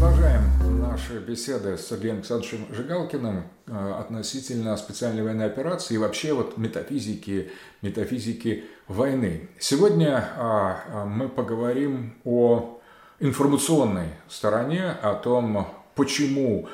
продолжаем 0.00 0.80
наши 0.80 1.18
беседы 1.18 1.76
с 1.76 1.88
Сергеем 1.88 2.16
Александровичем 2.16 2.74
Жигалкиным 2.74 3.44
э, 3.66 3.94
относительно 4.00 4.74
специальной 4.78 5.22
военной 5.22 5.44
операции 5.44 5.92
и 5.92 5.98
вообще 5.98 6.32
вот 6.32 6.56
метафизики, 6.56 7.50
метафизики 7.82 8.64
войны. 8.88 9.50
Сегодня 9.58 10.26
а, 10.38 11.04
мы 11.04 11.28
поговорим 11.28 12.14
о 12.24 12.80
информационной 13.18 14.08
стороне, 14.26 14.86
о 15.02 15.16
том, 15.16 15.68
почему 15.94 16.66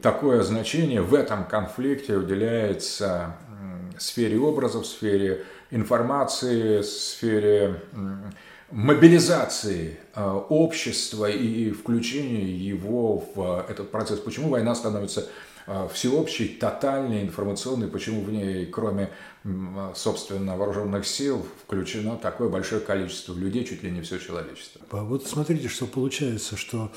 такое 0.00 0.42
значение 0.44 1.02
в 1.02 1.12
этом 1.12 1.44
конфликте 1.44 2.16
уделяется 2.16 3.36
сфере 3.98 4.38
образов, 4.38 4.86
сфере 4.86 5.44
информации, 5.70 6.80
сфере 6.80 7.82
мобилизации 8.74 9.98
э, 10.14 10.40
общества 10.48 11.30
и 11.30 11.70
включения 11.70 12.44
его 12.44 13.24
в 13.34 13.66
этот 13.68 13.92
процесс. 13.92 14.18
Почему 14.18 14.48
война 14.48 14.74
становится 14.74 15.28
э, 15.68 15.88
всеобщей, 15.92 16.48
тотальной, 16.48 17.22
информационной, 17.22 17.86
почему 17.86 18.22
в 18.22 18.32
ней, 18.32 18.66
кроме, 18.66 19.10
собственно, 19.94 20.56
вооруженных 20.56 21.06
сил, 21.06 21.46
включено 21.64 22.16
такое 22.16 22.48
большое 22.48 22.80
количество 22.80 23.32
людей, 23.32 23.64
чуть 23.64 23.84
ли 23.84 23.92
не 23.92 24.00
все 24.00 24.18
человечество. 24.18 24.80
Вот 24.90 25.24
смотрите, 25.24 25.68
что 25.68 25.86
получается, 25.86 26.56
что 26.56 26.90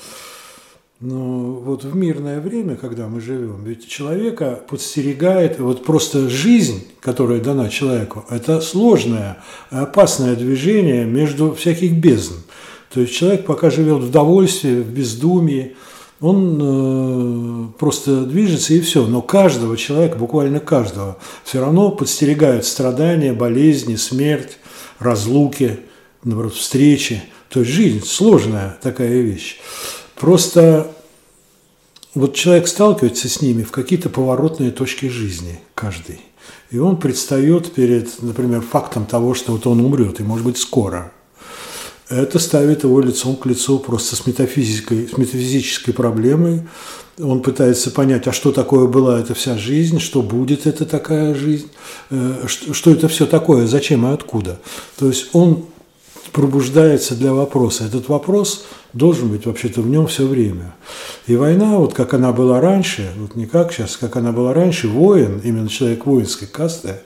ну, 1.00 1.62
вот 1.64 1.84
в 1.84 1.94
мирное 1.94 2.40
время, 2.40 2.74
когда 2.74 3.06
мы 3.06 3.20
живем, 3.20 3.62
ведь 3.64 3.88
человека 3.88 4.60
подстерегает, 4.68 5.60
вот 5.60 5.84
просто 5.84 6.28
жизнь, 6.28 6.88
которая 7.00 7.40
дана 7.40 7.68
человеку, 7.68 8.24
это 8.30 8.60
сложное, 8.60 9.38
опасное 9.70 10.34
движение 10.34 11.04
между 11.04 11.54
всяких 11.54 11.92
бездн. 11.92 12.40
То 12.92 13.00
есть 13.00 13.14
человек 13.14 13.46
пока 13.46 13.70
живет 13.70 14.02
в 14.02 14.10
довольстве, 14.10 14.80
в 14.80 14.90
бездумии, 14.90 15.76
он 16.20 16.58
э, 16.60 17.78
просто 17.78 18.24
движется 18.24 18.74
и 18.74 18.80
все. 18.80 19.06
Но 19.06 19.22
каждого 19.22 19.76
человека, 19.76 20.16
буквально 20.18 20.58
каждого, 20.58 21.16
все 21.44 21.60
равно 21.60 21.92
подстерегают 21.92 22.64
страдания, 22.64 23.32
болезни, 23.32 23.94
смерть, 23.94 24.58
разлуки, 24.98 25.78
наоборот, 26.24 26.54
встречи. 26.54 27.22
То 27.50 27.60
есть 27.60 27.72
жизнь 27.72 28.04
сложная 28.04 28.76
такая 28.82 29.22
вещь. 29.22 29.60
Просто 30.18 30.90
вот 32.14 32.34
человек 32.34 32.66
сталкивается 32.66 33.28
с 33.28 33.40
ними 33.40 33.62
в 33.62 33.70
какие-то 33.70 34.08
поворотные 34.08 34.70
точки 34.70 35.06
жизни 35.06 35.60
каждый. 35.74 36.20
И 36.70 36.78
он 36.78 36.96
предстает 36.96 37.72
перед, 37.72 38.22
например, 38.22 38.60
фактом 38.60 39.06
того, 39.06 39.34
что 39.34 39.52
вот 39.52 39.66
он 39.66 39.80
умрет, 39.80 40.20
и 40.20 40.22
может 40.22 40.44
быть 40.44 40.58
скоро. 40.58 41.12
Это 42.08 42.38
ставит 42.38 42.84
его 42.84 43.00
лицом 43.00 43.36
к 43.36 43.46
лицу 43.46 43.78
просто 43.78 44.16
с 44.16 44.26
метафизической, 44.26 45.08
с 45.08 45.16
метафизической 45.16 45.92
проблемой. 45.92 46.62
Он 47.18 47.42
пытается 47.42 47.90
понять, 47.90 48.26
а 48.26 48.32
что 48.32 48.52
такое 48.52 48.86
была 48.86 49.20
эта 49.20 49.34
вся 49.34 49.58
жизнь, 49.58 49.98
что 49.98 50.22
будет 50.22 50.66
эта 50.66 50.86
такая 50.86 51.34
жизнь, 51.34 51.68
э, 52.10 52.46
что 52.48 52.90
это 52.90 53.08
все 53.08 53.26
такое, 53.26 53.66
зачем 53.66 54.06
и 54.06 54.14
откуда. 54.14 54.58
То 54.96 55.08
есть 55.08 55.28
он 55.34 55.66
пробуждается 56.32 57.14
для 57.14 57.32
вопроса. 57.32 57.84
Этот 57.84 58.08
вопрос 58.08 58.66
должен 58.92 59.28
быть 59.28 59.46
вообще-то 59.46 59.82
в 59.82 59.88
нем 59.88 60.06
все 60.06 60.26
время. 60.26 60.74
И 61.26 61.36
война, 61.36 61.78
вот 61.78 61.94
как 61.94 62.14
она 62.14 62.32
была 62.32 62.60
раньше, 62.60 63.10
вот 63.18 63.34
не 63.34 63.46
как 63.46 63.72
сейчас, 63.72 63.96
как 63.96 64.16
она 64.16 64.32
была 64.32 64.54
раньше, 64.54 64.88
воин, 64.88 65.40
именно 65.44 65.68
человек 65.68 66.06
воинской 66.06 66.48
касты, 66.48 66.96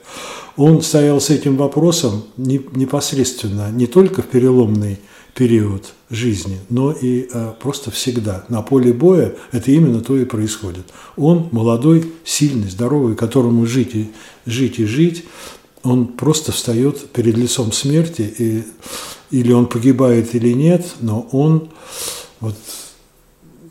он 0.57 0.83
стоял 0.83 1.21
с 1.21 1.31
этим 1.31 1.57
вопросом 1.57 2.25
непосредственно 2.37 3.71
не 3.71 3.87
только 3.87 4.23
в 4.23 4.27
переломный 4.27 4.99
период 5.35 5.95
жизни, 6.11 6.59
но 6.69 6.93
и 6.93 7.27
а, 7.33 7.53
просто 7.53 7.91
всегда. 7.91 8.45
На 8.49 8.61
поле 8.61 8.93
боя 8.93 9.35
это 9.51 9.71
именно 9.71 10.01
то 10.03 10.17
и 10.19 10.27
происходит. 10.27 10.85
Он 11.17 11.49
молодой, 11.53 12.13
сильный, 12.25 12.69
здоровый, 12.69 13.17
которому 13.17 13.65
жить 13.65 13.95
и 13.95 14.13
жить 14.45 14.79
и 14.79 14.85
жить, 14.85 15.25
он 15.83 16.07
просто 16.07 16.53
встает 16.53 17.11
перед 17.11 17.37
лицом 17.37 17.73
смерти, 17.73 18.23
и, 18.39 18.65
или 19.31 19.53
он 19.53 19.67
погибает, 19.67 20.35
или 20.35 20.53
нет, 20.53 20.87
но 21.01 21.29
он 21.33 21.71
вот 22.41 22.57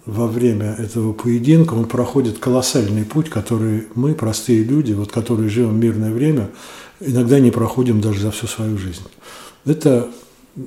во 0.05 0.27
время 0.27 0.73
этого 0.73 1.13
поединка 1.13 1.73
он 1.73 1.85
проходит 1.85 2.39
колоссальный 2.39 3.05
путь, 3.05 3.29
который 3.29 3.87
мы, 3.95 4.13
простые 4.13 4.63
люди, 4.63 4.93
вот, 4.93 5.11
которые 5.11 5.49
живем 5.49 5.75
в 5.75 5.79
мирное 5.79 6.11
время, 6.11 6.49
иногда 6.99 7.39
не 7.39 7.51
проходим 7.51 8.01
даже 8.01 8.21
за 8.21 8.31
всю 8.31 8.47
свою 8.47 8.77
жизнь. 8.77 9.03
Это 9.65 10.09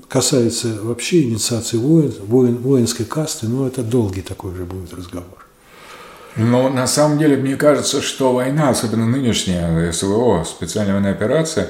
касается 0.08 0.80
вообще 0.82 1.22
инициации 1.22 1.76
воин, 1.76 2.12
воин, 2.26 2.56
воинской 2.56 3.04
касты, 3.04 3.48
но 3.48 3.66
это 3.66 3.82
долгий 3.82 4.22
такой 4.22 4.54
же 4.54 4.64
будет 4.64 4.94
разговор. 4.94 5.43
Но 6.36 6.68
на 6.68 6.86
самом 6.86 7.18
деле 7.18 7.36
мне 7.36 7.56
кажется, 7.56 8.02
что 8.02 8.32
война, 8.32 8.70
особенно 8.70 9.06
нынешняя 9.06 9.92
СВО, 9.92 10.44
специальная 10.44 10.94
военная 10.94 11.12
операция, 11.12 11.68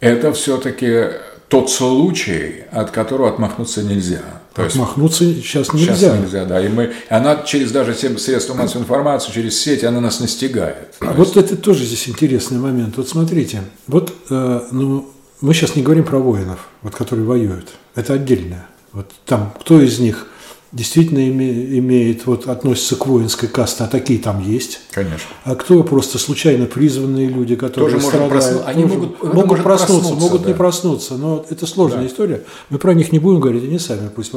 это 0.00 0.32
все-таки 0.32 1.10
тот 1.48 1.70
случай, 1.70 2.64
от 2.72 2.90
которого 2.90 3.28
отмахнуться 3.28 3.82
нельзя. 3.82 4.22
То 4.54 4.62
отмахнуться 4.62 5.24
есть, 5.24 5.44
сейчас 5.44 5.72
нельзя. 5.72 5.94
Сейчас 5.94 6.20
нельзя, 6.20 6.44
да. 6.44 6.64
И 6.64 6.68
мы, 6.68 6.92
она 7.08 7.42
через 7.44 7.72
даже 7.72 7.94
средства 7.94 8.54
массовой 8.54 8.82
информации, 8.82 9.32
через 9.32 9.60
сеть, 9.60 9.84
она 9.84 10.00
нас 10.00 10.20
настигает. 10.20 10.94
А 11.00 11.12
вот 11.12 11.36
это 11.36 11.56
тоже 11.56 11.84
здесь 11.84 12.08
интересный 12.08 12.58
момент. 12.58 12.96
Вот 12.96 13.08
смотрите, 13.08 13.62
вот 13.86 14.12
э, 14.30 14.60
ну, 14.70 15.10
мы 15.40 15.54
сейчас 15.54 15.76
не 15.76 15.82
говорим 15.82 16.04
про 16.04 16.18
воинов, 16.18 16.68
вот, 16.82 16.94
которые 16.94 17.26
воюют. 17.26 17.70
Это 17.94 18.14
отдельно. 18.14 18.66
Вот 18.92 19.10
там, 19.26 19.52
кто 19.60 19.80
из 19.80 19.98
них 19.98 20.28
действительно 20.74 21.20
име, 21.28 21.78
имеет, 21.78 22.26
вот 22.26 22.48
относится 22.48 22.96
к 22.96 23.06
воинской 23.06 23.48
касте, 23.48 23.84
а 23.84 23.86
такие 23.86 24.18
там 24.18 24.42
есть. 24.42 24.80
Конечно. 24.90 25.28
А 25.44 25.54
кто 25.54 25.82
просто 25.84 26.18
случайно 26.18 26.66
призванные 26.66 27.28
люди, 27.28 27.54
которые 27.54 27.94
тоже 27.94 28.04
страдают, 28.04 28.32
просну... 28.32 28.62
они 28.66 28.82
тоже 28.82 28.94
могут, 28.94 29.22
могут 29.34 29.62
проснуться, 29.62 29.64
проснуться, 29.64 30.14
могут 30.14 30.42
да. 30.42 30.48
не 30.48 30.54
проснуться, 30.54 31.14
но 31.14 31.46
это 31.48 31.66
сложная 31.66 32.00
да. 32.00 32.06
история. 32.08 32.42
Мы 32.70 32.78
про 32.78 32.92
них 32.92 33.12
не 33.12 33.20
будем 33.20 33.40
говорить, 33.40 33.64
они 33.64 33.78
сами 33.78 34.08
пусть 34.08 34.32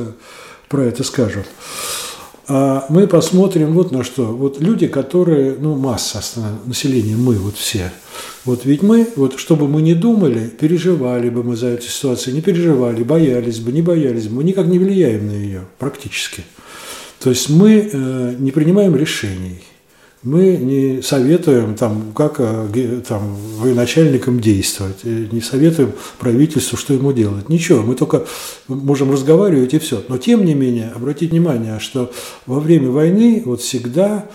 про 0.70 0.82
это 0.84 1.04
скажут. 1.04 1.48
А 2.50 2.86
мы 2.88 3.08
посмотрим 3.08 3.74
вот 3.74 3.92
на 3.92 4.04
что. 4.04 4.26
Вот 4.26 4.62
люди, 4.62 4.88
которые, 4.88 5.56
ну, 5.60 5.76
масса 5.76 6.22
населения, 6.66 7.16
мы 7.18 7.36
вот 7.36 7.58
все. 7.58 7.92
Вот 8.46 8.64
ведь 8.64 8.82
мы, 8.82 9.08
вот 9.18 9.38
чтобы 9.38 9.68
мы 9.68 9.82
не 9.82 9.94
думали, 9.94 10.48
переживали 10.48 11.30
бы 11.30 11.44
мы 11.44 11.58
за 11.58 11.68
эту 11.68 11.88
ситуацию, 11.88 12.34
не 12.34 12.42
переживали, 12.42 13.04
боялись 13.04 13.60
бы, 13.60 13.74
не 13.74 13.82
боялись 13.82 14.28
бы, 14.28 14.38
мы 14.38 14.44
никак 14.46 14.68
не 14.68 14.80
влияем 14.80 15.28
на 15.28 15.32
ее 15.32 15.66
практически. 15.78 16.44
То 17.20 17.32
есть 17.32 17.50
мы 17.50 17.90
э, 17.92 18.36
не 18.40 18.52
принимаем 18.52 18.96
решений 18.96 19.62
мы 20.24 20.58
не 20.58 21.02
советуем, 21.02 21.76
там, 21.76 22.12
как 22.14 22.40
э, 22.40 23.02
там, 23.08 23.36
военачальникам 23.60 24.40
действовать, 24.40 25.04
не 25.04 25.42
советуем 25.42 25.94
правительству, 26.20 26.78
что 26.78 26.94
ему 26.94 27.14
делать. 27.14 27.50
Ничего, 27.50 27.84
мы 27.84 27.96
только 27.96 28.26
можем 28.68 29.12
разговаривать 29.12 29.74
и 29.76 29.80
все. 29.80 30.04
Но 30.08 30.18
тем 30.18 30.44
не 30.44 30.56
менее, 30.56 30.92
обратите 30.96 31.32
внимание, 31.32 31.80
что 31.80 32.12
во 32.48 32.60
время 32.60 32.90
войны 32.90 33.44
вот 33.46 33.62
всегда 33.62 34.26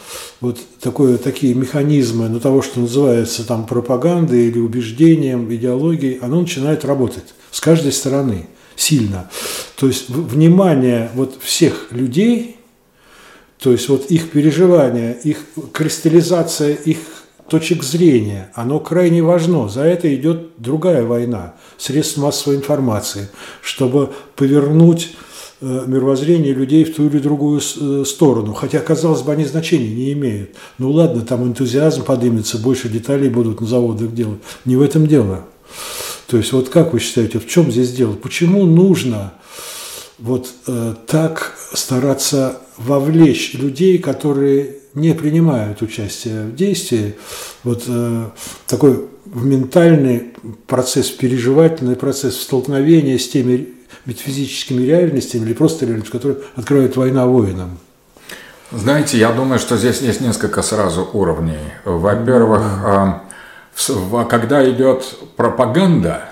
вот 0.40 0.58
такое, 0.80 1.18
такие 1.18 1.54
механизмы 1.54 2.28
ну, 2.28 2.38
того, 2.38 2.62
что 2.62 2.80
называется 2.80 3.46
там 3.46 3.66
пропагандой 3.66 4.48
или 4.48 4.58
убеждением, 4.58 5.52
идеологией, 5.52 6.18
оно 6.18 6.40
начинает 6.40 6.84
работать 6.84 7.34
с 7.50 7.60
каждой 7.60 7.92
стороны 7.92 8.46
сильно. 8.76 9.28
То 9.76 9.88
есть 9.88 10.08
внимание 10.08 11.10
вот 11.14 11.38
всех 11.42 11.88
людей– 11.90 12.56
то 13.62 13.70
есть 13.70 13.88
вот 13.88 14.06
их 14.06 14.30
переживания, 14.30 15.12
их 15.12 15.38
кристаллизация 15.72 16.74
их 16.74 16.98
точек 17.48 17.84
зрения, 17.84 18.50
оно 18.54 18.80
крайне 18.80 19.22
важно. 19.22 19.68
За 19.68 19.82
это 19.82 20.12
идет 20.14 20.48
другая 20.58 21.04
война, 21.04 21.54
средств 21.78 22.16
массовой 22.16 22.56
информации, 22.56 23.28
чтобы 23.60 24.10
повернуть 24.34 25.14
э, 25.60 25.84
мировоззрение 25.86 26.54
людей 26.54 26.84
в 26.84 26.94
ту 26.94 27.06
или 27.06 27.18
другую 27.18 27.60
э, 27.60 28.04
сторону. 28.04 28.52
Хотя, 28.52 28.80
казалось 28.80 29.22
бы, 29.22 29.32
они 29.32 29.44
значения 29.44 29.94
не 29.94 30.12
имеют. 30.12 30.56
Ну 30.78 30.90
ладно, 30.90 31.22
там 31.22 31.44
энтузиазм 31.44 32.04
поднимется, 32.04 32.58
больше 32.58 32.88
деталей 32.88 33.28
будут 33.28 33.60
на 33.60 33.66
заводах 33.66 34.12
делать. 34.12 34.40
Не 34.64 34.74
в 34.74 34.82
этом 34.82 35.06
дело. 35.06 35.44
То 36.26 36.36
есть 36.36 36.52
вот 36.52 36.68
как 36.68 36.94
вы 36.94 36.98
считаете, 37.00 37.38
в 37.38 37.46
чем 37.46 37.70
здесь 37.70 37.92
дело? 37.92 38.14
Почему 38.14 38.64
нужно 38.64 39.34
вот 40.22 40.48
э, 40.68 40.94
так 41.06 41.54
стараться 41.74 42.60
вовлечь 42.78 43.54
людей, 43.54 43.98
которые 43.98 44.76
не 44.94 45.14
принимают 45.14 45.82
участие 45.82 46.44
в 46.44 46.54
действии, 46.54 47.16
вот 47.64 47.84
э, 47.88 48.26
такой 48.68 49.08
ментальный 49.26 50.32
процесс, 50.68 51.10
переживательный 51.10 51.96
процесс 51.96 52.40
столкновения 52.40 53.18
с 53.18 53.28
теми 53.28 53.74
метафизическими 54.06 54.82
реальностями 54.84 55.44
или 55.46 55.54
просто 55.54 55.86
реальностью, 55.86 56.12
которые 56.12 56.38
открывает 56.54 56.96
война 56.96 57.26
воинам. 57.26 57.78
Знаете, 58.70 59.18
я 59.18 59.32
думаю, 59.32 59.58
что 59.58 59.76
здесь 59.76 60.00
есть 60.02 60.20
несколько 60.20 60.62
сразу 60.62 61.08
уровней. 61.12 61.58
Во-первых, 61.84 62.62
э, 62.84 64.24
когда 64.30 64.70
идет 64.70 65.04
пропаганда, 65.36 66.28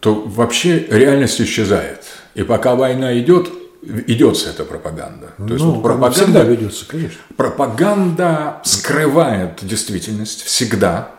то 0.00 0.14
вообще 0.14 0.86
реальность 0.90 1.40
исчезает. 1.40 2.09
И 2.34 2.42
пока 2.42 2.74
война 2.74 3.18
идет, 3.18 3.48
ведется 3.82 4.50
эта 4.50 4.64
пропаганда. 4.64 5.30
То 5.36 5.52
есть 5.52 5.64
ну, 5.64 5.72
вот 5.72 5.82
пропаганда 5.82 6.42
ведется, 6.42 6.86
конечно. 6.86 7.18
Пропаганда 7.36 8.60
скрывает 8.64 9.58
действительность 9.62 10.42
всегда 10.42 11.10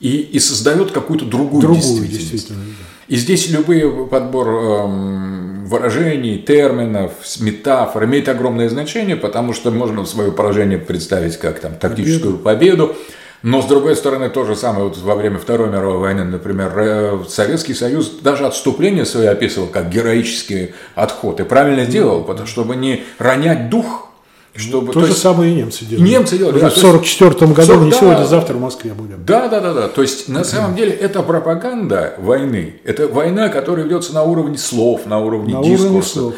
и, 0.00 0.18
и 0.18 0.38
создает 0.38 0.92
какую-то 0.92 1.24
другую, 1.24 1.62
другую 1.62 1.80
действительность. 1.80 2.18
действительность 2.18 2.48
да. 2.48 2.84
И 3.08 3.16
здесь 3.16 3.48
любые 3.48 4.06
подбор 4.06 4.48
эм, 4.48 5.64
выражений, 5.66 6.38
терминов, 6.38 7.12
метафор 7.40 8.04
имеет 8.04 8.28
огромное 8.28 8.68
значение, 8.68 9.16
потому 9.16 9.54
что 9.54 9.70
можно 9.70 10.04
свое 10.04 10.30
поражение 10.30 10.78
представить 10.78 11.38
как 11.38 11.60
там 11.60 11.74
тактическую 11.74 12.36
победу, 12.36 12.96
но, 13.42 13.62
с 13.62 13.66
другой 13.66 13.94
стороны, 13.94 14.30
то 14.30 14.44
же 14.44 14.56
самое 14.56 14.84
вот 14.84 14.98
во 14.98 15.14
время 15.14 15.38
Второй 15.38 15.68
мировой 15.68 15.98
войны, 15.98 16.24
например, 16.24 16.72
э, 16.76 17.18
Советский 17.28 17.74
Союз 17.74 18.10
даже 18.20 18.46
отступление 18.46 19.04
свое 19.04 19.30
описывал 19.30 19.68
как 19.68 19.90
героический 19.90 20.74
отход. 20.94 21.38
И 21.40 21.44
правильно 21.44 21.86
делал, 21.86 22.24
потому, 22.24 22.48
чтобы 22.48 22.74
не 22.74 23.04
ронять 23.18 23.70
дух, 23.70 24.08
чтобы, 24.56 24.88
то, 24.88 24.94
то 24.94 25.06
же 25.06 25.12
есть, 25.12 25.22
самое 25.22 25.52
и 25.52 25.54
немцы 25.54 25.84
делали. 25.84 26.08
Немцы 26.08 26.36
делали. 26.36 26.58
Да, 26.58 26.70
в 26.70 26.76
1944 26.76 27.52
году, 27.52 27.66
40, 27.66 27.84
не 27.84 27.90
да, 27.90 27.96
сегодня, 27.96 28.24
завтра 28.24 28.54
в 28.54 28.60
Москве 28.60 28.92
будем. 28.92 29.24
Да, 29.24 29.46
да, 29.46 29.60
да, 29.60 29.72
да. 29.72 29.88
То 29.88 30.02
есть, 30.02 30.28
на 30.28 30.42
самом 30.42 30.74
деле, 30.74 30.90
это 30.90 31.22
пропаганда 31.22 32.14
войны. 32.18 32.80
Это 32.84 33.06
война, 33.06 33.50
которая 33.50 33.84
ведется 33.84 34.14
на 34.14 34.24
уровне 34.24 34.58
слов, 34.58 35.06
на 35.06 35.20
уровне 35.20 35.54
на 35.54 35.62
дискурса. 35.62 35.86
Уровне 35.86 36.02
слов. 36.02 36.34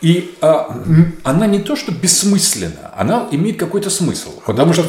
И 0.00 0.34
а, 0.40 0.82
она 1.24 1.46
не 1.46 1.58
то, 1.58 1.76
что 1.76 1.92
бессмысленна, 1.92 2.92
она 2.96 3.28
имеет 3.30 3.58
какой-то 3.58 3.90
смысл. 3.90 4.40
Потому 4.46 4.72
что, 4.72 4.84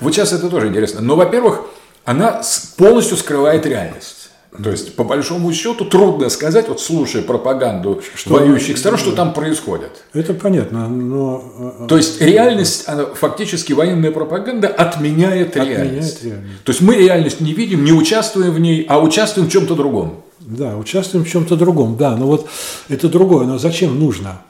вот 0.00 0.14
сейчас 0.14 0.32
это 0.32 0.48
тоже 0.48 0.68
интересно. 0.68 1.00
Но, 1.00 1.16
во-первых, 1.16 1.62
она 2.04 2.42
полностью 2.76 3.16
скрывает 3.16 3.66
реальность. 3.66 4.18
То 4.62 4.70
есть, 4.70 4.96
по 4.96 5.04
большому 5.04 5.52
счету, 5.52 5.84
трудно 5.84 6.30
сказать, 6.30 6.68
вот 6.68 6.80
слушая 6.80 7.22
пропаганду 7.22 8.02
что, 8.14 8.34
воюющих 8.34 8.78
сторон, 8.78 8.98
что 8.98 9.12
там 9.12 9.34
происходит. 9.34 9.90
Это 10.14 10.32
понятно, 10.32 10.88
но... 10.88 11.44
А, 11.58 11.84
а, 11.84 11.86
То 11.86 11.98
есть, 11.98 12.20
реальность, 12.20 12.84
она, 12.88 13.04
фактически 13.04 13.74
военная 13.74 14.10
пропаганда 14.10 14.68
отменяет, 14.68 15.50
отменяет 15.50 15.78
реальность. 15.78 16.24
реальность. 16.24 16.64
То 16.64 16.70
есть, 16.70 16.80
мы 16.80 16.96
реальность 16.96 17.40
не 17.40 17.52
видим, 17.52 17.84
не 17.84 17.92
участвуем 17.92 18.52
в 18.52 18.58
ней, 18.58 18.86
а 18.88 19.00
участвуем 19.00 19.48
в 19.48 19.52
чем-то 19.52 19.74
другом. 19.74 20.24
Да, 20.48 20.78
участвуем 20.78 21.26
в 21.26 21.28
чем-то 21.28 21.56
другом, 21.56 21.96
да, 21.98 22.16
но 22.16 22.26
вот 22.26 22.48
это 22.88 23.08
другое, 23.10 23.46
но 23.46 23.58
зачем 23.58 23.98
нужно? 23.98 24.40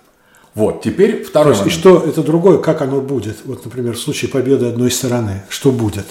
Вот, 0.55 0.81
теперь 0.83 1.25
второй 1.25 1.55
То 1.55 1.65
есть, 1.65 1.77
И 1.77 1.79
что 1.79 1.99
это 1.99 2.23
другое, 2.23 2.59
как 2.59 2.83
оно 2.83 3.01
будет? 3.01 3.39
Вот, 3.45 3.65
например, 3.65 3.97
в 3.97 4.01
случае 4.01 4.31
победы 4.31 4.67
одной 4.67 4.93
стороны, 4.93 5.43
что 5.49 5.73
будет? 5.73 6.07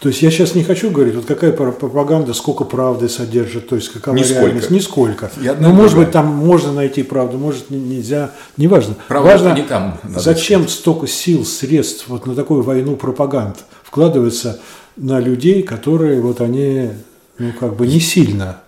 То 0.00 0.08
есть 0.08 0.20
я 0.20 0.30
сейчас 0.30 0.54
не 0.54 0.64
хочу 0.64 0.90
говорить, 0.90 1.14
вот 1.14 1.24
какая 1.24 1.52
пропаганда, 1.52 2.34
сколько 2.34 2.64
правды 2.64 3.08
содержит, 3.08 3.68
то 3.68 3.76
есть 3.76 3.88
какова 3.90 4.16
Нисколько. 4.16 4.42
реальность, 4.42 4.70
нисколько. 4.70 5.30
Я 5.40 5.54
Но 5.54 5.70
может 5.70 5.96
быть 5.96 6.10
там 6.10 6.26
можно 6.26 6.72
найти 6.72 7.02
правду, 7.02 7.38
может 7.38 7.70
нельзя, 7.70 8.32
неважно. 8.56 8.96
Правда 9.08 9.30
Важно, 9.30 9.54
не 9.54 9.62
там. 9.62 9.98
Зачем 10.02 10.62
сказать. 10.62 10.70
столько 10.70 11.06
сил, 11.06 11.46
средств 11.46 12.08
вот 12.08 12.26
на 12.26 12.34
такую 12.34 12.62
войну 12.62 12.96
пропаганд 12.96 13.58
вкладывается 13.84 14.60
на 14.96 15.20
людей, 15.20 15.62
которые 15.62 16.20
вот 16.20 16.40
они, 16.40 16.90
ну 17.38 17.52
как 17.58 17.76
бы 17.76 17.86
не 17.86 18.00
сильно 18.00 18.60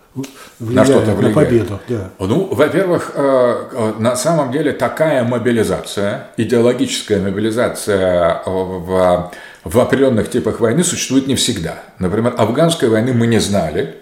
на, 0.61 0.85
что-то 0.85 1.13
влияет. 1.13 1.37
на 1.37 1.43
победу. 1.43 1.81
Да. 1.89 2.11
Ну, 2.19 2.47
во-первых, 2.53 3.13
э, 3.15 3.69
э, 3.73 3.93
на 3.99 4.17
самом 4.17 4.53
деле 4.53 4.73
такая 4.73 5.25
мобилизация, 5.25 6.29
идеологическая 6.37 7.21
мобилизация 7.21 8.43
в, 8.47 9.33
в 9.65 9.81
определенных 9.81 10.31
типах 10.31 10.61
войны 10.61 10.85
существует 10.85 11.27
не 11.27 11.35
всегда. 11.35 11.83
Например, 11.99 12.35
афганской 12.37 12.89
войны 12.89 13.13
мы 13.13 13.27
не 13.27 13.41
знали. 13.41 13.97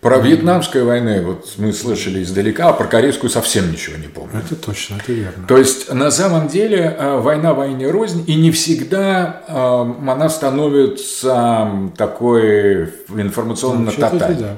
Про 0.00 0.18
вьетнамской 0.18 0.82
войны 0.82 1.20
вот 1.20 1.52
мы 1.58 1.74
слышали 1.74 2.22
издалека, 2.22 2.70
а 2.70 2.72
про 2.72 2.86
корейскую 2.86 3.28
совсем 3.28 3.70
ничего 3.70 3.98
не 3.98 4.08
помню. 4.08 4.40
Это 4.42 4.56
точно, 4.56 4.96
это 4.96 5.12
верно. 5.12 5.46
То 5.46 5.58
есть, 5.58 5.92
на 5.92 6.10
самом 6.10 6.48
деле, 6.48 6.96
э, 6.98 7.18
война 7.18 7.52
войне 7.52 7.90
рознь, 7.90 8.24
и 8.26 8.34
не 8.34 8.50
всегда 8.50 9.42
она 9.46 10.28
становится 10.30 11.92
такой 11.98 12.84
информационно-тотальной. 13.08 14.36
Да. 14.36 14.56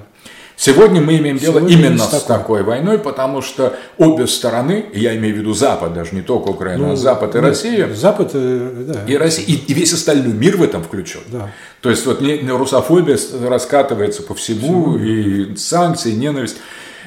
Сегодня 0.62 1.00
мы 1.00 1.16
имеем 1.16 1.38
дело 1.38 1.58
Сегодня 1.58 1.76
именно 1.76 2.04
с 2.04 2.08
такой. 2.08 2.36
такой 2.36 2.62
войной, 2.62 2.96
потому 2.96 3.42
что 3.42 3.76
обе 3.98 4.28
стороны, 4.28 4.84
я 4.92 5.16
имею 5.16 5.34
в 5.34 5.38
виду 5.38 5.54
Запад, 5.54 5.92
даже 5.92 6.14
не 6.14 6.22
только 6.22 6.50
Украина, 6.50 6.86
ну, 6.86 6.92
а 6.92 6.96
Запад 6.96 7.34
и 7.34 7.38
нет, 7.38 7.48
Россия. 7.48 7.92
Запад, 7.92 8.30
э, 8.34 8.84
да. 8.86 9.04
И 9.08 9.16
Россия, 9.16 9.44
и, 9.44 9.54
и 9.54 9.74
весь 9.74 9.92
остальной 9.92 10.32
мир 10.32 10.58
в 10.58 10.62
этом 10.62 10.84
включен. 10.84 11.18
Да. 11.32 11.50
То 11.80 11.90
есть 11.90 12.06
вот 12.06 12.22
русофобия 12.22 13.18
раскатывается 13.44 14.22
по 14.22 14.34
всему, 14.34 14.98
Всему. 14.98 14.98
и 14.98 15.56
санкции, 15.56 16.12
и 16.12 16.14
ненависть. 16.14 16.58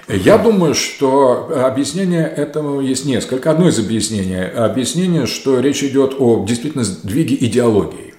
Я 0.10 0.38
думаю, 0.38 0.76
что 0.76 1.50
объяснение 1.66 2.28
этому 2.28 2.82
есть 2.82 3.06
несколько. 3.06 3.52
Одно 3.52 3.70
из 3.70 3.80
объяснений. 3.80 4.50
Объяснение, 4.50 5.28
что 5.28 5.62
речь 5.62 5.82
идет 5.82 6.16
о 6.20 6.44
действительно 6.46 6.84
сдвиге 6.84 7.38
идеологии. 7.40 8.16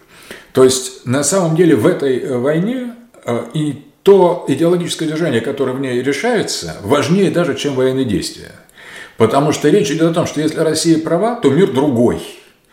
То 0.52 0.64
есть, 0.64 1.04
на 1.04 1.22
самом 1.22 1.56
деле, 1.56 1.76
в 1.76 1.86
этой 1.86 2.38
войне 2.38 2.94
э, 3.26 3.44
и 3.52 3.82
то 4.06 4.44
идеологическое 4.46 5.08
движение, 5.08 5.40
которое 5.40 5.72
в 5.72 5.80
ней 5.80 6.00
решается, 6.00 6.76
важнее 6.84 7.28
даже, 7.32 7.56
чем 7.56 7.74
военные 7.74 8.04
действия. 8.04 8.52
Потому 9.16 9.50
что 9.50 9.68
речь 9.68 9.90
идет 9.90 10.12
о 10.12 10.14
том, 10.14 10.26
что 10.28 10.40
если 10.40 10.60
Россия 10.60 11.00
права, 11.00 11.34
то 11.34 11.50
мир 11.50 11.72
другой. 11.72 12.22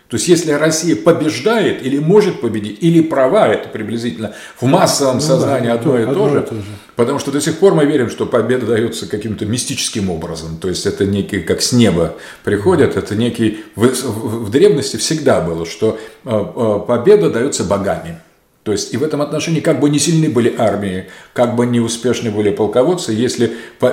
То 0.10 0.18
есть, 0.18 0.28
если 0.28 0.52
Россия 0.52 0.96
побеждает 0.96 1.84
или 1.84 1.98
может 1.98 2.40
победить, 2.40 2.78
или 2.84 3.02
права, 3.02 3.48
это 3.48 3.68
приблизительно 3.68 4.36
в 4.62 4.68
массовом 4.68 5.16
ну, 5.16 5.22
сознании 5.22 5.70
да, 5.70 5.74
одно, 5.74 5.98
и, 5.98 6.04
одно 6.04 6.14
то, 6.14 6.30
же, 6.30 6.40
и 6.40 6.44
то 6.44 6.54
же. 6.54 6.62
Потому 6.96 7.18
что 7.18 7.32
до 7.32 7.42
сих 7.42 7.58
пор 7.58 7.74
мы 7.74 7.86
верим, 7.86 8.12
что 8.12 8.28
победа 8.28 8.68
дается 8.68 9.08
каким-то 9.08 9.48
мистическим 9.48 10.12
образом. 10.12 10.58
То 10.58 10.70
есть, 10.70 10.86
это 10.86 11.04
некий, 11.08 11.40
как 11.40 11.64
с 11.64 11.72
неба 11.72 12.16
приходят, 12.44 12.96
это 12.96 13.16
некий... 13.16 13.64
В, 13.76 13.88
в, 13.88 14.46
в 14.46 14.52
древности 14.52 14.98
всегда 14.98 15.42
было, 15.42 15.66
что 15.66 15.98
э, 16.26 16.30
э, 16.30 16.80
победа 16.88 17.32
дается 17.32 17.64
богами. 17.64 18.20
То 18.63 18.71
есть 18.71 18.94
и 18.94 18.98
в 18.98 19.04
этом 19.04 19.21
отношении, 19.21 19.60
как 19.60 19.80
бы 19.80 19.89
не 19.89 20.00
сильны 20.00 20.30
были 20.30 20.54
армии, 20.57 21.06
как 21.33 21.56
бы 21.56 21.65
не 21.65 21.81
успешны 21.81 22.31
были 22.31 22.50
полководцы, 22.50 23.12
если 23.12 23.51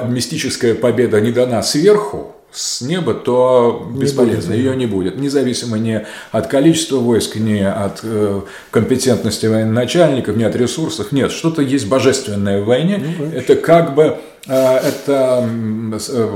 мистическая 0.09 0.75
победа 0.75 1.21
не 1.21 1.33
дана 1.33 1.63
сверху, 1.63 2.37
с 2.53 2.81
неба, 2.81 3.15
то 3.15 3.89
бесполезно, 3.95 4.53
ее 4.53 4.75
не 4.75 4.87
будет. 4.87 5.17
Независимо 5.17 5.79
ни 5.79 6.05
от 6.33 6.47
количества 6.49 6.97
войск, 6.97 7.37
ни 7.37 7.61
от 7.61 8.01
э, 8.03 8.41
компетентности 8.71 9.47
военачальников, 9.47 10.37
ни 10.37 10.43
от 10.43 10.57
ресурсов. 10.57 11.13
Нет, 11.13 11.31
что-то 11.31 11.63
есть 11.63 11.89
божественное 11.89 12.61
в 12.61 12.67
войне. 12.67 13.03
Ну, 13.19 13.27
это 13.27 13.55
как 13.55 13.95
бы 13.95 14.17
э, 14.49 14.77
это 14.77 15.49
э, 15.49 16.27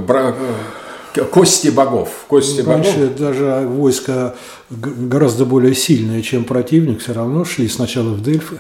кости 1.31 1.69
богов. 1.69 2.25
Кости 2.29 2.61
Раньше 2.61 2.99
богов. 2.99 3.17
даже 3.17 3.67
войско 3.67 4.35
гораздо 4.71 5.45
более 5.45 5.75
сильное, 5.75 6.23
чем 6.23 6.45
противник, 6.45 7.01
все 7.01 7.13
равно 7.13 7.45
шли 7.45 7.69
сначала 7.69 8.11
в 8.11 8.23
Дельфы. 8.23 8.59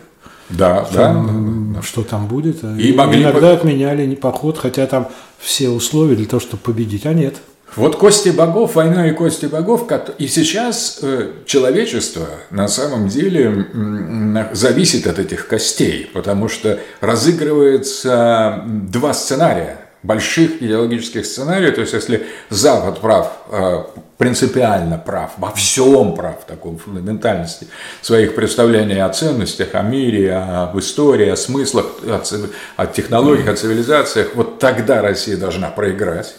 Да, 0.50 0.85
что, 0.85 0.95
да. 0.95 1.83
Что 1.83 2.02
там 2.02 2.26
будет. 2.26 2.62
И, 2.64 2.90
и 2.90 2.95
могли 2.95 3.23
иногда 3.23 3.49
по... 3.49 3.52
отменяли 3.55 4.05
не 4.07 4.17
поход, 4.17 4.59
хотя 4.59 4.87
там 4.87 5.09
все 5.38 5.71
условия 5.71 6.17
для 6.17 6.26
того, 6.26 6.40
чтобы 6.40 6.62
победить, 6.62 7.07
а 7.07 7.14
нет. 7.14 7.37
Вот 7.76 7.97
кости 7.97 8.29
богов, 8.29 8.76
война 8.76 9.09
и 9.09 9.12
кости 9.12 9.47
богов, 9.47 9.90
и 10.19 10.29
сейчас 10.29 11.00
э, 11.02 11.31
человечество 11.45 12.26
на 12.50 12.69
самом 12.69 13.09
деле 13.09 13.67
зависит 14.52 15.09
от 15.09 15.19
этих 15.19 15.49
костей, 15.49 16.09
потому 16.14 16.49
что 16.49 16.79
разыгрывается 17.00 18.62
два 18.64 19.12
сценария 19.12 19.84
больших 20.05 20.63
идеологических 20.63 21.25
сценариев, 21.25 21.75
то 21.75 21.81
есть 21.81 21.95
если 21.95 22.27
Запад 22.51 23.01
прав, 23.01 23.33
э, 23.51 23.85
принципиально 24.19 24.99
прав, 24.99 25.33
во 25.39 25.51
всем 25.53 26.15
прав, 26.15 26.43
в 26.43 26.45
таком 26.45 26.79
фундаментальности 26.79 27.67
своих 28.03 28.35
представлений 28.35 29.03
о 29.03 29.09
ценностях, 29.09 29.69
о 29.73 29.81
мире, 29.81 30.35
об 30.35 30.79
истории, 30.79 31.31
о 31.31 31.37
смыслах, 31.37 31.87
о 32.77 32.87
технологиях, 32.87 33.49
о 33.49 33.57
цивилизациях, 33.57 34.35
вот 34.35 34.59
тогда 34.59 35.01
Россия 35.01 35.39
должна 35.39 35.71
проиграть. 35.71 36.37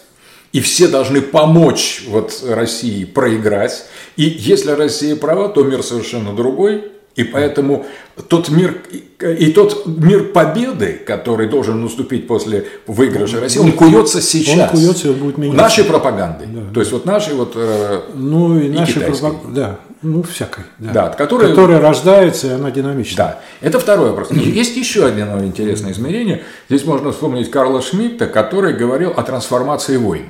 И 0.52 0.62
все 0.62 0.88
должны 0.88 1.22
помочь 1.22 2.06
вот 2.08 2.44
России 2.48 3.04
проиграть. 3.04 3.86
И 4.16 4.24
если 4.24 4.72
Россия 4.72 5.16
права, 5.16 5.50
то 5.50 5.64
мир 5.64 5.84
совершенно 5.84 6.34
другой, 6.34 6.92
и 7.16 7.24
поэтому 7.24 7.86
тот 8.28 8.50
мир, 8.50 8.78
и 9.22 9.52
тот 9.52 9.86
мир 9.86 10.26
победы, 10.34 11.00
который 11.06 11.48
должен 11.48 11.82
наступить 11.82 12.28
после 12.28 12.66
выигрыша 12.88 13.40
России, 13.40 13.60
он 13.60 13.72
куется 13.72 14.22
сейчас. 14.22 14.74
Он 14.74 14.80
куется 14.80 15.14
будет 15.14 15.38
меняться. 15.38 15.62
Нашей 15.62 15.84
пропагандой. 15.86 16.48
Да. 16.48 16.74
То 16.74 16.80
есть 16.82 16.92
вот 16.92 17.06
нашей 17.06 17.34
вот 17.36 17.54
э, 17.56 18.02
Ну 18.16 18.60
и, 18.60 18.66
и 18.66 18.70
нашей 18.70 19.02
пропагандой. 19.02 19.54
Да. 19.54 19.80
Ну, 20.02 20.24
всякой. 20.24 20.66
Да. 20.78 20.92
да 20.92 21.10
которая, 21.10 21.50
которая 21.50 21.80
рождается, 21.80 22.48
и 22.48 22.50
она 22.52 22.70
динамична. 22.70 23.18
Да. 23.18 23.40
Это 23.62 23.80
второй 23.80 24.10
вопрос. 24.10 24.32
Есть 24.32 24.76
еще 24.76 25.08
одно 25.08 25.44
интересное 25.44 25.94
измерение. 25.94 26.44
Здесь 26.70 26.84
можно 26.84 27.12
вспомнить 27.12 27.50
Карла 27.50 27.82
Шмидта, 27.82 28.28
который 28.28 28.74
говорил 28.74 29.14
о 29.16 29.24
трансформации 29.24 29.96
войн. 29.96 30.26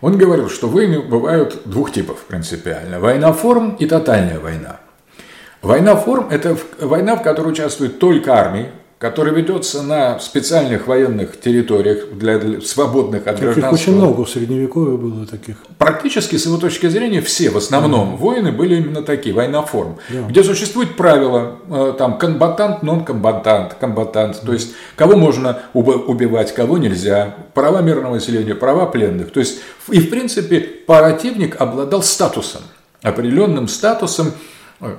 Он 0.00 0.16
говорил, 0.18 0.48
что 0.48 0.68
войны 0.68 1.00
бывают 1.00 1.62
двух 1.64 1.92
типов 1.92 2.18
принципиально. 2.26 3.00
Война 3.00 3.32
форм 3.32 3.76
и 3.78 3.86
тотальная 3.86 4.40
война. 4.40 4.80
Война 5.62 5.94
форм– 5.96 6.26
это 6.30 6.56
война, 6.80 7.14
в 7.16 7.22
которой 7.22 7.50
участвуют 7.52 8.00
только 8.00 8.34
армии, 8.34 8.66
который 8.98 9.32
ведется 9.34 9.82
на 9.82 10.18
специальных 10.18 10.86
военных 10.88 11.40
территориях 11.40 12.10
для, 12.12 12.38
для 12.38 12.60
свободных 12.60 13.26
от 13.28 13.38
Таких 13.38 13.72
очень 13.72 13.96
много 13.96 14.24
в 14.24 14.30
Средневековье 14.30 14.96
было 14.96 15.24
таких. 15.26 15.56
Практически, 15.78 16.36
с 16.36 16.46
его 16.46 16.56
точки 16.56 16.88
зрения, 16.88 17.20
все 17.20 17.50
в 17.50 17.56
основном 17.56 18.16
войны 18.16 18.50
были 18.52 18.76
именно 18.76 19.02
такие, 19.02 19.34
война 19.34 19.62
форм, 19.62 19.98
Да. 20.08 20.28
где 20.28 20.42
существует 20.44 20.96
правило, 20.96 21.58
э, 21.68 21.94
там, 21.98 22.18
комбатант, 22.18 22.82
нон-комбатант, 22.82 23.74
комбатант, 23.80 24.40
то 24.44 24.52
есть, 24.52 24.72
кого 24.96 25.16
можно 25.16 25.60
уб- 25.74 26.08
убивать, 26.08 26.52
кого 26.54 26.78
нельзя, 26.78 27.34
права 27.54 27.82
мирного 27.82 28.14
населения, 28.14 28.54
права 28.54 28.86
пленных. 28.86 29.32
То 29.32 29.40
есть, 29.40 29.60
и, 29.88 29.98
в 30.00 30.10
принципе, 30.10 30.60
противник 30.60 31.60
обладал 31.60 32.02
статусом, 32.04 32.62
определенным 33.02 33.66
статусом 33.66 34.32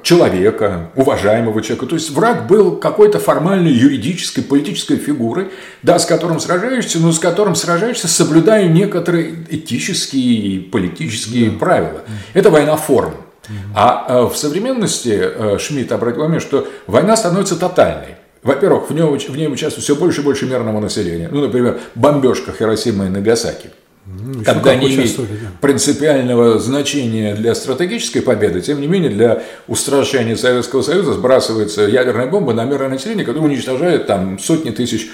человека, 0.01 0.91
уважаемого 0.95 1.61
человека. 1.61 1.87
То 1.87 1.95
есть 1.95 2.11
враг 2.11 2.47
был 2.47 2.77
какой-то 2.77 3.19
формальной 3.19 3.71
юридической, 3.71 4.41
политической 4.41 4.97
фигурой, 4.97 5.49
да, 5.81 5.99
с 5.99 6.05
которым 6.05 6.39
сражаешься, 6.39 6.99
но 6.99 7.11
с 7.11 7.19
которым 7.19 7.55
сражаешься, 7.55 8.07
соблюдая 8.07 8.67
некоторые 8.67 9.35
этические 9.49 10.35
и 10.35 10.59
политические 10.59 11.51
правила. 11.51 12.01
Это 12.33 12.49
война 12.49 12.77
форм. 12.77 13.15
А 13.75 14.05
э, 14.07 14.21
в 14.23 14.37
современности 14.37 15.19
э, 15.21 15.57
Шмидт 15.59 15.91
обратил 15.91 16.21
внимание, 16.21 16.39
что 16.39 16.65
война 16.87 17.17
становится 17.17 17.57
тотальной. 17.57 18.15
Во-первых, 18.41 18.89
в, 18.89 18.93
в 18.93 19.37
ней 19.37 19.47
участвует 19.47 19.83
все 19.83 19.95
больше 19.95 20.21
и 20.21 20.23
больше 20.23 20.45
мирного 20.45 20.79
населения. 20.79 21.27
Ну, 21.29 21.41
например, 21.41 21.79
бомбежка 21.95 22.53
Хиросимы 22.53 23.07
и 23.07 23.09
Нагасаки. 23.09 23.71
Ну, 24.05 24.43
Когда 24.43 24.75
не 24.75 24.95
имеет 24.95 25.15
да. 25.15 25.23
принципиального 25.61 26.59
значения 26.59 27.35
для 27.35 27.55
стратегической 27.55 28.21
победы, 28.21 28.59
тем 28.59 28.81
не 28.81 28.87
менее 28.87 29.09
для 29.09 29.43
устрашения 29.67 30.35
Советского 30.35 30.81
Союза 30.81 31.13
сбрасывается 31.13 31.83
ядерная 31.83 32.27
бомба 32.27 32.53
на 32.53 32.65
мирное 32.65 32.89
население, 32.89 33.25
которое 33.25 33.45
уничтожает 33.45 34.05
там 34.05 34.39
сотни 34.39 34.71
тысяч 34.71 35.09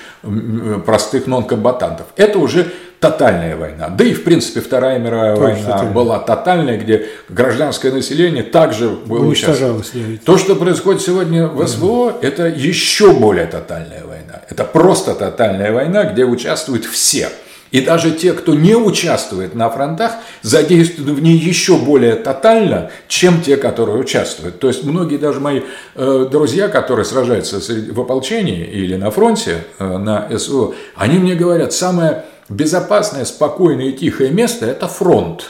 простых 0.87 1.27
нон-комбатантов. 1.27 2.07
Это 2.15 2.39
уже 2.39 2.71
тотальная 2.99 3.55
война. 3.55 3.89
Да 3.89 4.03
и, 4.03 4.13
в 4.13 4.23
принципе, 4.23 4.59
Вторая 4.59 4.97
мировая 4.97 5.35
Тоже 5.35 5.45
война 5.45 5.65
тотальная. 5.67 5.93
была 5.93 6.19
тотальная, 6.19 6.77
где 6.79 7.05
гражданское 7.29 7.91
население 7.91 8.41
также 8.41 8.89
было. 8.89 9.23
Уничтожалось, 9.23 9.91
да. 9.93 9.99
То, 10.25 10.39
что 10.39 10.55
происходит 10.55 11.03
сегодня 11.03 11.47
в 11.47 11.65
СВО, 11.67 12.17
это 12.23 12.47
еще 12.47 13.13
более 13.13 13.45
тотальная 13.45 14.03
война. 14.03 14.41
Это 14.49 14.63
просто 14.63 15.13
тотальная 15.13 15.71
война, 15.71 16.05
где 16.05 16.25
участвуют 16.25 16.85
все. 16.85 17.29
И 17.71 17.81
даже 17.81 18.11
те, 18.11 18.33
кто 18.33 18.55
не 18.55 18.75
участвует 18.75 19.53
на 19.53 19.69
фронтах, 19.69 20.13
задействованы 20.41 21.13
в 21.13 21.21
ней 21.21 21.37
еще 21.37 21.77
более 21.77 22.15
тотально, 22.15 22.91
чем 23.07 23.41
те, 23.41 23.57
которые 23.57 23.99
участвуют. 23.99 24.59
То 24.59 24.67
есть 24.67 24.83
многие 24.83 25.17
даже 25.17 25.39
мои 25.39 25.61
э, 25.95 26.27
друзья, 26.31 26.67
которые 26.67 27.05
сражаются 27.05 27.59
в 27.59 28.01
ополчении 28.01 28.65
или 28.65 28.95
на 28.95 29.11
фронте, 29.11 29.65
э, 29.77 29.97
на 29.97 30.27
СВО, 30.37 30.73
они 30.95 31.19
мне 31.19 31.35
говорят, 31.35 31.73
самое 31.73 32.25
безопасное, 32.49 33.25
спокойное 33.25 33.87
и 33.87 33.93
тихое 33.93 34.31
место– 34.31 34.65
это 34.67 34.87
фронт. 34.87 35.45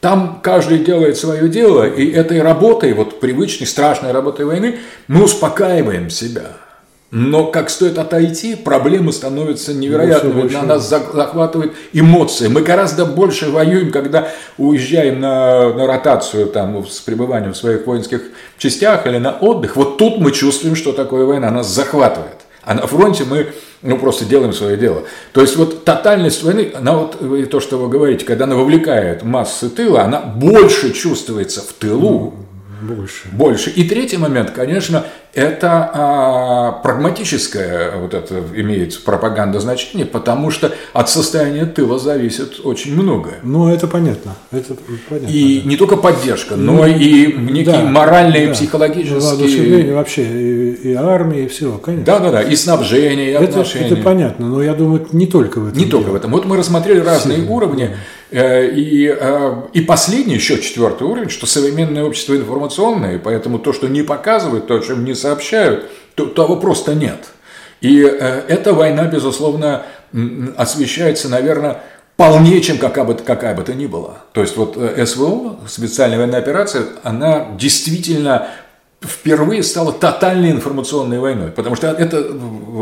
Там 0.00 0.40
каждый 0.42 0.78
делает 0.78 1.18
свое 1.18 1.48
дело, 1.48 1.86
и 1.86 2.10
этой 2.10 2.40
работой, 2.40 2.94
вот 2.94 3.20
привычной, 3.20 3.66
страшной 3.66 4.12
работой 4.12 4.46
войны, 4.46 4.78
мы 5.08 5.24
успокаиваем 5.24 6.08
себя. 6.08 6.52
Но 7.10 7.46
как 7.46 7.70
стоит 7.70 7.98
отойти, 7.98 8.54
проблемы 8.54 9.12
становятся 9.12 9.74
невероятными. 9.74 10.42
Ну, 10.42 10.48
всё 10.48 10.60
На 10.60 10.66
больше. 10.66 10.66
нас 10.66 10.88
за- 10.88 11.12
захватывают 11.12 11.72
эмоции. 11.92 12.46
Мы 12.46 12.62
гораздо 12.62 13.04
больше 13.04 13.50
воюем, 13.50 13.90
когда 13.90 14.28
уезжаем 14.58 15.18
на, 15.20 15.72
на 15.72 15.86
ротацию 15.88 16.46
там, 16.46 16.86
с 16.86 17.00
пребыванием 17.00 17.52
в 17.52 17.56
своих 17.56 17.84
воинских 17.86 18.22
частях 18.58 19.06
или 19.08 19.18
на 19.18 19.32
отдых. 19.32 19.74
Вот 19.74 19.98
тут 19.98 20.18
мы 20.18 20.30
чувствуем, 20.30 20.76
что 20.76 20.92
такое 20.92 21.24
война. 21.24 21.50
Нас 21.50 21.68
захватывает. 21.68 22.36
А 22.62 22.74
на 22.74 22.86
фронте 22.86 23.24
мы 23.24 23.48
ну, 23.82 23.98
просто 23.98 24.24
делаем 24.24 24.52
свое 24.52 24.76
дело. 24.76 25.02
То 25.32 25.40
есть 25.40 25.56
вот 25.56 25.84
тотальность 25.84 26.44
войны, 26.44 26.70
она 26.74 26.92
вот 26.96 27.16
то, 27.50 27.58
что 27.58 27.78
вы 27.78 27.88
говорите, 27.88 28.24
когда 28.24 28.44
она 28.44 28.54
вовлекает 28.54 29.24
массы 29.24 29.68
тыла, 29.68 30.02
она 30.02 30.20
больше 30.20 30.92
чувствуется 30.92 31.62
в 31.62 31.72
тылу, 31.72 32.34
Больше. 32.80 33.28
больше. 33.32 33.70
И 33.70 33.84
третий 33.88 34.16
момент, 34.16 34.50
конечно, 34.50 35.04
это 35.32 35.90
а, 35.92 36.72
прагматическое 36.82 37.96
вот 37.96 38.14
это 38.14 38.42
имеет 38.54 39.04
пропаганда 39.04 39.60
значение, 39.60 40.06
потому 40.06 40.50
что 40.50 40.72
от 40.92 41.08
состояния 41.08 41.66
тыла 41.66 41.98
зависит 41.98 42.60
очень 42.64 42.94
многое. 42.94 43.36
Ну, 43.42 43.68
это 43.68 43.86
понятно. 43.86 44.34
Это 44.50 44.74
понятно. 45.08 45.28
И 45.32 45.60
да. 45.60 45.68
не 45.68 45.76
только 45.76 45.96
поддержка, 45.96 46.56
но 46.56 46.86
и 46.86 47.32
некие 47.32 47.64
Да, 47.64 47.82
моральные, 47.82 48.48
да. 48.48 48.52
психологические. 48.54 49.20
Воодушевление 49.20 49.94
вообще 49.94 50.22
и, 50.24 50.90
и 50.90 50.94
армии, 50.94 51.44
и 51.44 51.48
всего, 51.48 51.78
конечно. 51.78 52.06
Да, 52.06 52.18
да, 52.18 52.30
да, 52.32 52.42
и 52.42 52.56
снабжение, 52.56 53.30
и 53.30 53.34
это, 53.34 53.44
отношения. 53.44 53.86
это 53.86 53.96
понятно, 53.96 54.46
но 54.46 54.62
я 54.62 54.74
думаю, 54.74 55.06
не 55.12 55.26
только 55.26 55.60
в 55.60 55.68
этом. 55.68 55.78
Не 55.78 55.86
только 55.86 56.06
дело. 56.06 56.14
в 56.14 56.16
этом. 56.16 56.32
Вот 56.32 56.44
мы 56.44 56.56
рассмотрели 56.56 57.00
разные 57.00 57.42
уровни. 57.48 57.84
э, 57.84 57.96
И, 58.32 59.16
э, 59.18 59.62
и 59.72 59.80
последний, 59.80 60.34
еще 60.34 60.60
четвертый 60.60 61.02
уровень, 61.02 61.30
что 61.30 61.46
современное 61.46 62.04
общество 62.04 62.36
информационное, 62.36 63.18
поэтому 63.18 63.58
то, 63.58 63.72
что 63.72 63.88
не 63.88 64.02
показывают, 64.02 64.68
то, 64.68 64.76
о 64.76 64.80
чем 64.80 65.04
не 65.04 65.14
сообщают, 65.14 65.90
то, 66.14 66.26
того 66.26 66.56
просто 66.56 66.94
нет. 66.94 67.26
И 67.80 68.02
э, 68.02 68.42
эта 68.46 68.72
война, 68.72 69.06
безусловно, 69.06 69.84
освещается, 70.56 71.28
наверное, 71.28 71.82
полнее, 72.16 72.60
чем 72.60 72.76
какая 72.78 73.04
бы, 73.04 73.14
какая 73.14 73.54
бы 73.54 73.62
то 73.62 73.72
ни 73.72 73.86
была. 73.86 74.18
То 74.32 74.42
есть 74.42 74.56
вот 74.56 74.76
э, 74.76 75.06
СВО, 75.06 75.58
специальная 75.66 76.18
военная 76.18 76.40
операция, 76.40 76.84
она 77.02 77.48
действительно 77.58 78.48
впервые 79.02 79.62
стала 79.62 79.92
тотальной 79.92 80.50
информационной 80.50 81.20
войной, 81.20 81.50
потому 81.50 81.74
что 81.74 81.88
это, 81.88 82.32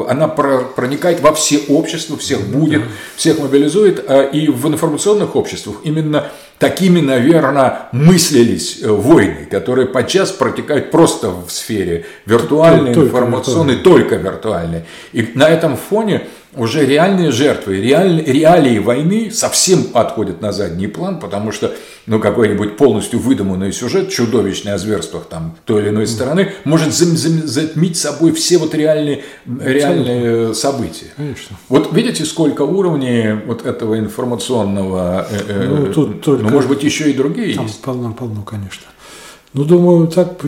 она 0.09 0.27
про- 0.27 0.65
проникает 0.65 1.21
во 1.21 1.33
все 1.33 1.61
общества, 1.69 2.17
всех 2.17 2.41
будет, 2.49 2.83
всех 3.15 3.39
мобилизует, 3.39 4.05
а 4.09 4.23
и 4.23 4.49
в 4.49 4.67
информационных 4.67 5.37
обществах 5.37 5.77
именно 5.85 6.29
такими, 6.59 7.01
наверное, 7.01 7.89
мыслились 7.93 8.81
э, 8.83 8.91
войны, 8.91 9.47
которые 9.49 9.87
подчас 9.87 10.33
протекают 10.33 10.91
просто 10.91 11.31
в 11.31 11.51
сфере 11.51 12.05
виртуальной, 12.27 12.95
Только 12.95 13.09
информационной, 13.11 13.77
только 13.77 14.17
виртуальной. 14.17 14.85
И 15.13 15.31
на 15.35 15.49
этом 15.49 15.77
фоне 15.77 16.27
уже 16.55 16.85
реальные 16.87 17.31
жертвы, 17.31 17.77
реаль- 17.81 18.23
реалии 18.25 18.79
войны 18.79 19.31
совсем 19.31 19.87
отходят 19.95 20.41
на 20.41 20.51
задний 20.53 20.87
план, 20.87 21.21
потому 21.21 21.53
что 21.53 21.73
ну, 22.07 22.19
какой-нибудь 22.21 22.79
полностью 22.79 23.19
выдуманный 23.21 23.71
сюжет, 23.71 24.09
чудовищный 24.09 24.73
о 24.73 24.79
зверствах 24.79 25.25
там, 25.29 25.57
той 25.67 25.83
или 25.83 25.89
иной 25.91 26.07
стороны, 26.07 26.53
может 26.65 26.89
зам- 26.89 27.17
зам- 27.17 27.47
затмить 27.47 27.99
собой 27.99 28.33
все 28.33 28.57
вот 28.57 28.75
реальные, 28.75 29.25
реальные 29.47 30.55
события. 30.55 31.07
Конечно. 31.17 31.57
Вот 31.69 31.93
видите, 31.93 32.25
сколько 32.25 32.63
уровней 32.63 33.35
вот 33.47 33.67
этого 33.67 33.99
информационного, 33.99 35.27
э, 35.31 35.37
э, 35.49 35.67
Ну, 35.69 35.93
тут 35.93 36.23
только- 36.23 36.45
ну, 36.45 36.51
может 36.51 36.69
быть, 36.71 36.83
еще 36.83 37.11
и 37.11 37.15
другие 37.15 37.55
Там 37.55 37.67
есть. 37.67 37.83
полно-полно, 37.83 38.43
конечно. 38.43 38.85
Ну, 39.55 39.65
думаю, 39.65 40.09
так 40.09 40.41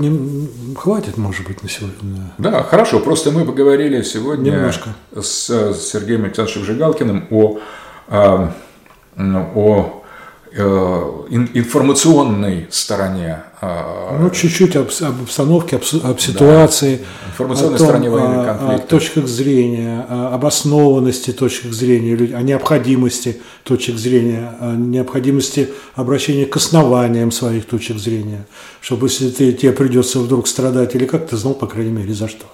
хватит, 0.76 1.16
может 1.16 1.47
быть, 1.47 1.62
на 1.62 1.69
сегодня. 1.69 2.33
Да, 2.38 2.62
хорошо. 2.62 3.00
Просто 3.00 3.30
мы 3.30 3.45
поговорили 3.47 4.02
сегодня 4.02 4.50
Немножко. 4.50 4.90
с 5.14 5.75
Сергеем 5.75 6.25
Александровичем 6.25 6.64
Жигалкиным 6.64 7.26
о, 7.30 7.59
а, 8.09 8.52
о 9.16 10.00
информационной 11.54 12.66
стороне, 12.71 13.42
а, 13.61 14.16
Ну, 14.21 14.30
чуть-чуть 14.30 14.76
об, 14.76 14.88
об 15.00 15.23
обстановке, 15.23 15.76
об, 15.76 15.83
об 16.04 16.19
ситуации, 16.21 17.00
информационной 17.28 17.75
о 17.75 17.78
том, 17.78 17.87
стороне 17.87 18.11
военных 18.11 18.38
о- 18.38 18.42
о 18.42 18.54
конфликтов. 18.59 18.88
точках 18.88 19.26
зрения, 19.28 20.07
о 20.09 20.35
обоснованности 20.35 21.33
точек 21.33 21.73
зрения, 21.73 22.14
о 22.35 22.42
необходимости 22.42 23.40
точек 23.64 23.97
зрения, 23.97 24.52
о 24.61 24.75
необходимости 24.76 25.69
обращения 25.95 26.47
к 26.47 26.57
основаниям 26.57 27.30
своих 27.33 27.66
точек 27.66 27.99
зрения, 27.99 28.47
чтобы 28.80 29.07
если 29.09 29.30
ты, 29.30 29.52
тебе 29.52 29.73
придется 29.73 30.19
вдруг 30.19 30.49
страдать 30.49 30.95
или 30.95 31.07
как, 31.07 31.28
ты 31.28 31.37
знал, 31.37 31.54
по 31.54 31.66
крайней 31.66 31.92
мере, 31.92 32.14
за 32.14 32.28
что. 32.28 32.47